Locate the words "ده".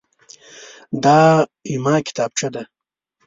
2.53-2.63